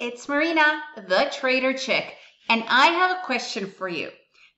[0.00, 2.16] it's Marina, the Trader Chick,
[2.48, 4.10] and I have a question for you.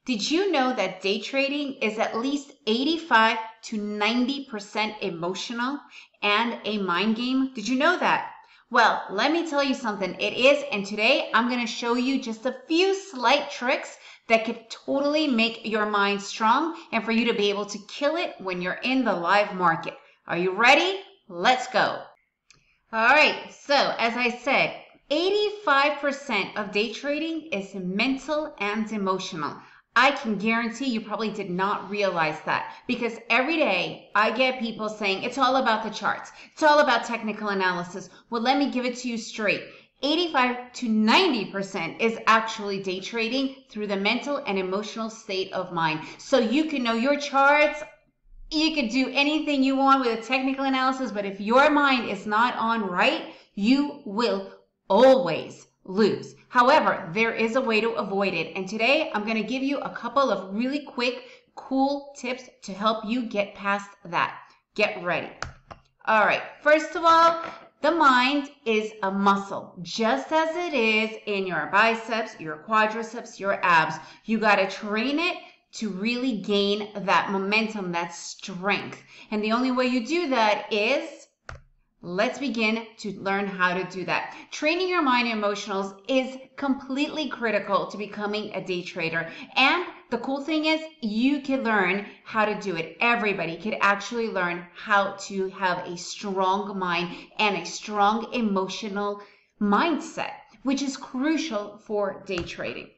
[0.04, 5.78] Did you know that day trading is at least 85 to 90% emotional
[6.22, 7.52] and a mind game?
[7.54, 8.30] Did you know that?
[8.70, 10.14] Well, let me tell you something.
[10.20, 13.96] It is, and today I'm going to show you just a few slight tricks
[14.28, 18.16] that could totally make your mind strong and for you to be able to kill
[18.16, 19.94] it when you're in the live market.
[20.26, 21.00] Are you ready?
[21.28, 22.02] Let's go.
[22.90, 24.74] All right, so as I said,
[25.10, 29.56] 85% of day trading is mental and emotional.
[29.96, 34.90] I can guarantee you probably did not realize that because every day I get people
[34.90, 36.30] saying it's all about the charts.
[36.52, 38.10] It's all about technical analysis.
[38.28, 39.62] Well, let me give it to you straight.
[40.02, 46.00] 85 to 90% is actually day trading through the mental and emotional state of mind.
[46.18, 47.82] So you can know your charts.
[48.50, 52.26] You can do anything you want with a technical analysis, but if your mind is
[52.26, 54.52] not on right, you will
[54.88, 56.34] always lose.
[56.48, 58.54] However, there is a way to avoid it.
[58.56, 62.72] And today I'm going to give you a couple of really quick, cool tips to
[62.72, 64.38] help you get past that.
[64.74, 65.30] Get ready.
[66.06, 66.42] All right.
[66.62, 67.42] First of all,
[67.80, 73.64] the mind is a muscle, just as it is in your biceps, your quadriceps, your
[73.64, 73.96] abs.
[74.24, 75.36] You got to train it
[75.74, 79.02] to really gain that momentum, that strength.
[79.30, 81.17] And the only way you do that is
[82.00, 84.32] Let's begin to learn how to do that.
[84.52, 89.28] Training your mind and emotionals is completely critical to becoming a day trader.
[89.56, 92.96] And the cool thing is you can learn how to do it.
[93.00, 99.20] Everybody could actually learn how to have a strong mind and a strong emotional
[99.60, 102.90] mindset, which is crucial for day trading.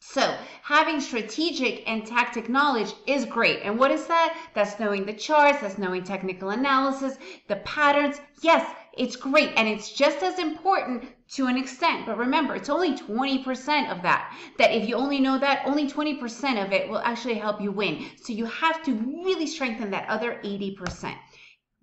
[0.00, 3.62] So having strategic and tactic knowledge is great.
[3.62, 4.36] And what is that?
[4.54, 7.18] That's knowing the charts, that's knowing technical analysis,
[7.48, 8.20] the patterns.
[8.40, 8.64] Yes,
[8.96, 9.52] it's great.
[9.56, 12.06] And it's just as important to an extent.
[12.06, 14.36] But remember, it's only 20% of that.
[14.58, 18.06] That if you only know that, only 20% of it will actually help you win.
[18.22, 21.14] So you have to really strengthen that other 80%.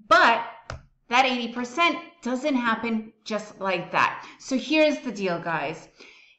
[0.07, 0.45] But
[1.09, 4.25] that 80% doesn't happen just like that.
[4.40, 5.90] So here's the deal, guys.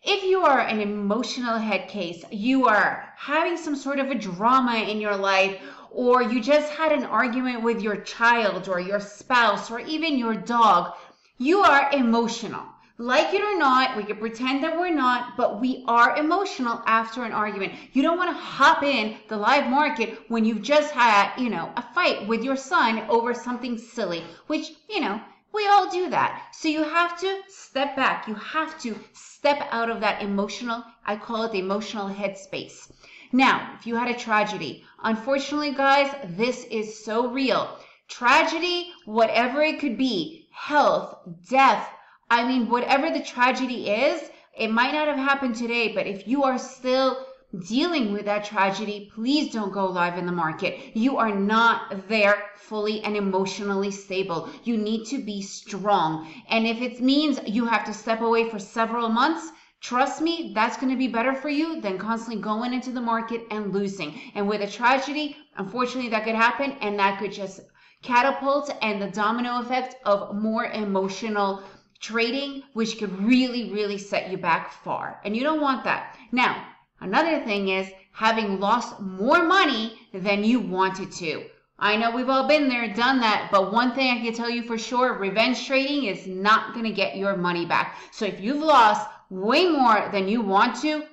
[0.08, 4.76] If you are an emotional head case, you are having some sort of a drama
[4.76, 9.68] in your life, or you just had an argument with your child or your spouse
[9.68, 10.94] or even your dog,
[11.38, 12.62] you are emotional.
[12.98, 17.24] Like it or not, we can pretend that we're not, but we are emotional after
[17.24, 17.72] an argument.
[17.92, 21.72] You don't want to hop in the live market when you've just had, you know,
[21.76, 25.20] a fight with your son over something silly, which, you know,
[25.52, 26.48] we all do that.
[26.52, 28.28] So you have to step back.
[28.28, 32.90] You have to step out of that emotional, I call it the emotional headspace.
[33.32, 37.78] Now, if you had a tragedy, unfortunately, guys, this is so real.
[38.08, 41.18] Tragedy, whatever it could be, health,
[41.48, 41.88] death,
[42.30, 46.44] I mean, whatever the tragedy is, it might not have happened today, but if you
[46.44, 47.26] are still
[47.60, 50.96] dealing with that tragedy, please don't go live in the market.
[50.96, 54.50] You are not there fully and emotionally stable.
[54.64, 56.32] You need to be strong.
[56.48, 59.50] And if it means you have to step away for several months,
[59.82, 63.42] Trust me, that's going to be better for you than constantly going into the market
[63.50, 64.18] and losing.
[64.34, 67.60] And with a tragedy, unfortunately, that could happen and that could just
[68.02, 71.62] catapult and the domino effect of more emotional
[72.00, 75.20] trading, which could really, really set you back far.
[75.24, 76.16] And you don't want that.
[76.32, 76.64] Now,
[77.00, 81.44] Another thing is having lost more money than you wanted to.
[81.78, 84.62] I know we've all been there, done that, but one thing I can tell you
[84.62, 87.98] for sure, revenge trading is not going to get your money back.
[88.12, 91.04] So if you've lost way more than you want to,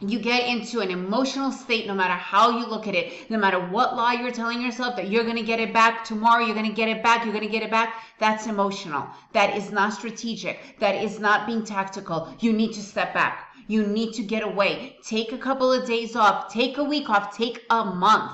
[0.00, 3.58] you get into an emotional state no matter how you look at it, no matter
[3.58, 6.68] what lie you're telling yourself that you're going to get it back tomorrow, you're going
[6.68, 8.02] to get it back, you're going to get it back.
[8.18, 9.06] That's emotional.
[9.32, 10.78] That is not strategic.
[10.78, 12.32] That is not being tactical.
[12.40, 13.47] You need to step back.
[13.68, 14.96] You need to get away.
[15.04, 16.52] Take a couple of days off.
[16.52, 17.36] Take a week off.
[17.36, 18.32] Take a month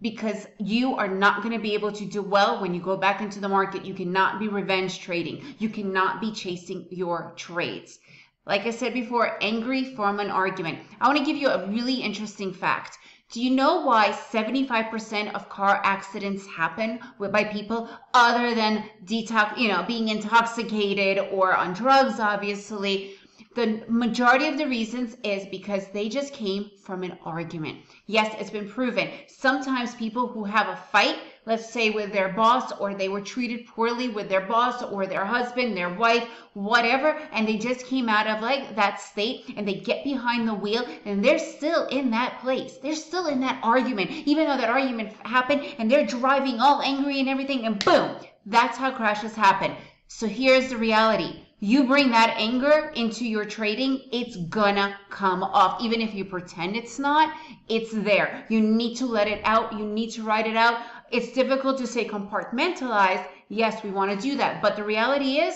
[0.00, 3.20] because you are not going to be able to do well when you go back
[3.20, 3.84] into the market.
[3.84, 5.44] You cannot be revenge trading.
[5.58, 7.98] You cannot be chasing your trades.
[8.46, 10.78] Like I said before, angry from an argument.
[11.00, 12.98] I want to give you a really interesting fact.
[13.30, 19.68] Do you know why 75% of car accidents happen by people other than detox, you
[19.68, 23.14] know, being intoxicated or on drugs, obviously?
[23.54, 27.80] The majority of the reasons is because they just came from an argument.
[28.06, 29.10] Yes, it's been proven.
[29.26, 33.66] Sometimes people who have a fight, let's say with their boss, or they were treated
[33.66, 38.26] poorly with their boss or their husband, their wife, whatever, and they just came out
[38.26, 42.40] of like that state and they get behind the wheel and they're still in that
[42.40, 42.78] place.
[42.78, 47.20] They're still in that argument, even though that argument happened and they're driving all angry
[47.20, 48.16] and everything, and boom,
[48.46, 49.76] that's how crashes happen.
[50.08, 55.80] So here's the reality you bring that anger into your trading, it's gonna come off.
[55.80, 57.32] Even if you pretend it's not,
[57.68, 58.44] it's there.
[58.48, 59.72] You need to let it out.
[59.72, 60.80] You need to write it out.
[61.12, 63.24] It's difficult to say compartmentalize.
[63.48, 64.60] Yes, we want to do that.
[64.60, 65.54] But the reality is,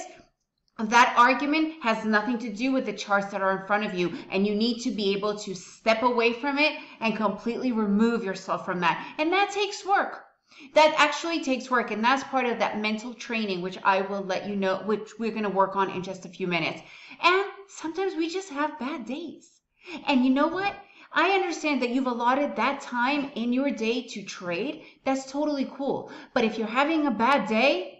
[0.78, 4.16] that argument has nothing to do with the charts that are in front of you
[4.30, 8.64] and you need to be able to step away from it and completely remove yourself
[8.64, 10.25] from that and that takes work
[10.74, 14.48] that actually takes work and that's part of that mental training which i will let
[14.48, 16.80] you know which we're going to work on in just a few minutes
[17.22, 19.60] and sometimes we just have bad days
[20.06, 20.74] and you know what
[21.12, 24.84] I understand that you've allotted that time in your day to trade.
[25.04, 26.10] That's totally cool.
[26.34, 27.95] But if you're having a bad day,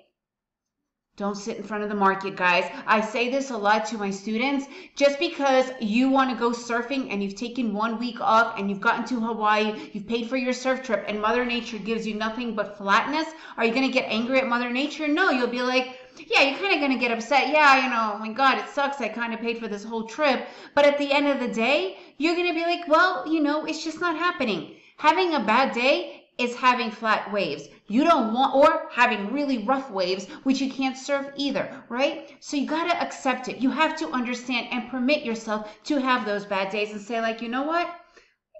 [1.17, 2.71] don't sit in front of the market, guys.
[2.87, 4.67] I say this a lot to my students.
[4.95, 8.83] Just because you want to go surfing and you've taken one week off and you've
[8.83, 12.55] gotten to Hawaii, you've paid for your surf trip, and Mother Nature gives you nothing
[12.55, 13.27] but flatness,
[13.57, 15.09] are you going to get angry at Mother Nature?
[15.09, 17.49] No, you'll be like, yeah, you're kind of going to get upset.
[17.49, 19.01] Yeah, you know, oh my God, it sucks.
[19.01, 20.47] I kind of paid for this whole trip.
[20.75, 23.65] But at the end of the day, you're going to be like, well, you know,
[23.65, 24.77] it's just not happening.
[24.99, 27.69] Having a bad day is having flat waves.
[27.89, 32.37] You don't want, or having really rough waves, which you can't surf either, right?
[32.41, 33.59] So you got to accept it.
[33.59, 37.41] You have to understand and permit yourself to have those bad days and say, like,
[37.41, 37.89] you know what?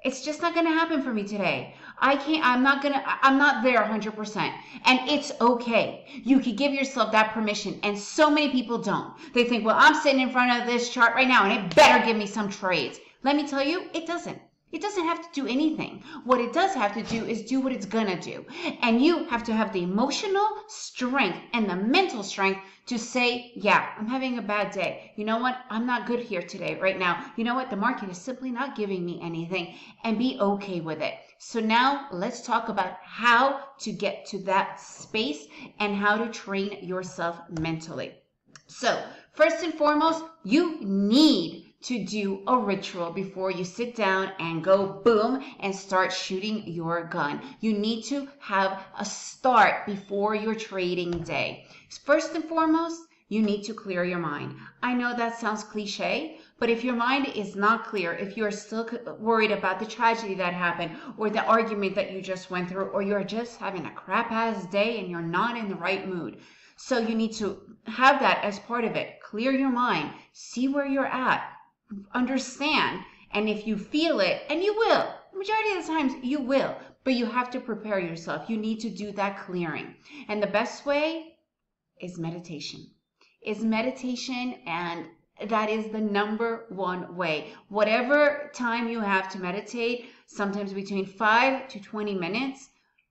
[0.05, 1.75] It's just not going to happen for me today.
[1.99, 4.37] I can't, I'm not going to, I'm not there 100%.
[4.85, 6.07] And it's okay.
[6.23, 7.81] You can give yourself that permission.
[7.83, 9.15] And so many people don't.
[9.35, 12.05] They think, well, I'm sitting in front of this chart right now and it better
[12.07, 13.01] give me some trades.
[13.25, 14.39] Let me tell you, it doesn't.
[14.73, 16.03] It doesn't have to do anything.
[16.25, 18.45] What it does have to do is do what it's gonna do.
[18.83, 23.91] And you have to have the emotional strength and the mental strength to say, yeah,
[23.97, 25.13] I'm having a bad day.
[25.17, 25.59] You know what?
[25.71, 27.33] I'm not good here today, right now.
[27.37, 27.71] You know what?
[27.71, 31.15] The market is simply not giving me anything and be okay with it.
[31.39, 35.47] So now let's talk about how to get to that space
[35.79, 38.15] and how to train yourself mentally.
[38.67, 39.01] So
[39.33, 44.87] first and foremost, you need to do a ritual before you sit down and go
[45.05, 47.41] boom and start shooting your gun.
[47.61, 51.67] You need to have a start before your trading day.
[52.05, 54.57] First and foremost, you need to clear your mind.
[54.83, 58.89] I know that sounds cliche, but if your mind is not clear, if you're still
[59.19, 63.03] worried about the tragedy that happened or the argument that you just went through, or
[63.03, 66.39] you're just having a crap ass day and you're not in the right mood.
[66.77, 69.21] So you need to have that as part of it.
[69.21, 71.53] Clear your mind, see where you're at,
[72.13, 73.01] understand.
[73.33, 77.15] And if you feel it, and you will, majority of the times you will, but
[77.15, 78.49] you have to prepare yourself.
[78.49, 79.95] You need to do that clearing.
[80.29, 81.37] And the best way
[82.01, 82.91] is meditation.
[83.45, 85.07] Is meditation and
[85.49, 87.53] that is the number one way.
[87.69, 92.71] Whatever time you have to meditate, sometimes between 5 to 20 minutes,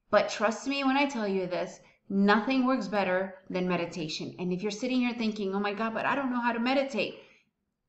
[0.09, 1.79] but trust me when I tell you this,
[2.09, 4.35] nothing works better than meditation.
[4.39, 6.59] And if you're sitting here thinking, "Oh my god, but I don't know how to
[6.59, 7.19] meditate."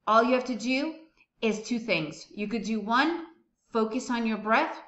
[0.07, 0.95] All you have to do
[1.43, 2.27] is two things.
[2.31, 3.27] You could do one,
[3.73, 4.81] focus on your breath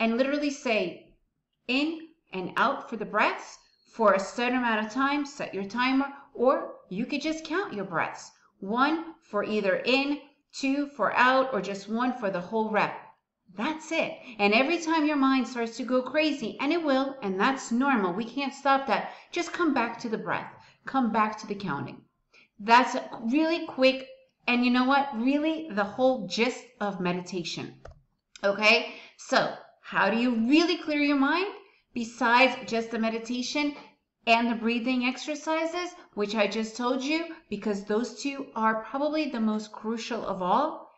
[0.00, 1.14] and literally say
[1.68, 3.58] in and out for the breaths
[3.92, 7.84] for a certain amount of time, set your timer, or you could just count your
[7.84, 8.30] breaths.
[8.60, 10.20] One for either in,
[10.52, 12.98] two for out, or just one for the whole rep.
[13.54, 14.18] That's it.
[14.38, 18.14] And every time your mind starts to go crazy, and it will, and that's normal,
[18.14, 20.50] we can't stop that, just come back to the breath.
[20.86, 22.00] Come back to the counting.
[22.58, 24.08] That's a really quick
[24.46, 25.08] and you know what?
[25.14, 27.74] Really, the whole gist of meditation.
[28.44, 31.46] Okay, so how do you really clear your mind
[31.94, 33.74] besides just the meditation
[34.26, 39.40] and the breathing exercises, which I just told you, because those two are probably the
[39.40, 40.90] most crucial of all,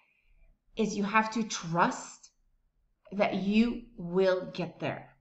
[0.77, 2.31] is you have to trust
[3.13, 5.14] that you will get there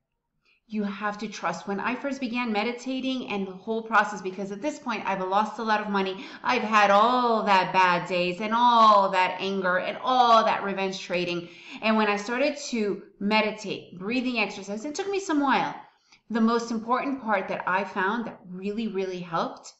[0.67, 1.67] you have to trust.
[1.67, 5.59] When I first began meditating and the whole process, because at this point I've lost
[5.59, 9.97] a lot of money, I've had all that bad days and all that anger and
[10.01, 11.49] all that revenge trading.
[11.81, 15.75] And when I started to meditate, breathing exercise, it took me some while.
[16.29, 19.73] The most important part that I found that really, really helped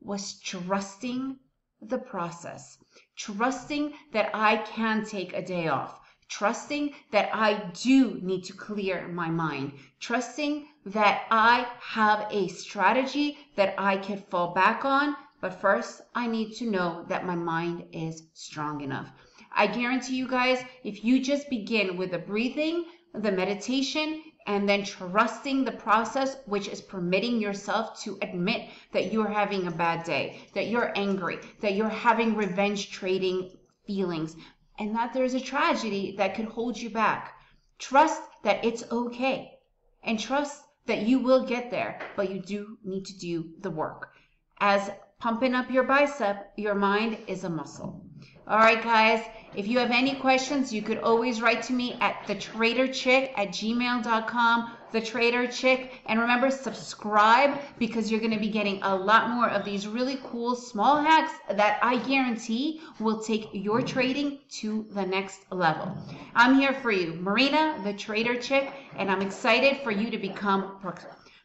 [0.00, 1.38] was trusting
[1.80, 2.78] the process,
[3.16, 9.08] trusting that I can take a day off trusting that I do need to clear
[9.08, 15.16] my mind, trusting that I have a strategy that I can fall back on.
[15.40, 19.10] But first, I need to know that my mind is strong enough.
[19.52, 24.84] I guarantee you guys, if you just begin with the breathing, the meditation, and then
[24.84, 30.40] trusting the process, which is permitting yourself to admit that you're having a bad day,
[30.54, 33.50] that you're angry, that you're having revenge trading
[33.86, 34.36] feelings,
[34.78, 37.34] and that there's a tragedy that could hold you back.
[37.78, 39.58] Trust that it's okay
[40.02, 44.12] and trust that you will get there, but you do need to do the work.
[44.58, 48.04] As pumping up your bicep, your mind is a muscle.
[48.46, 49.24] All right, guys.
[49.56, 54.75] If you have any questions, you could always write to me at thetraderchick at gmail.com,
[54.92, 56.02] the Trader Chick.
[56.06, 60.18] And remember, subscribe because you're going to be getting a lot more of these really
[60.24, 65.96] cool small hacks that I guarantee will take your trading to the next level.
[66.34, 70.78] I'm here for you, Marina, the Trader Chick, and I'm excited for you to become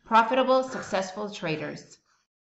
[0.06, 1.98] profitable, successful traders.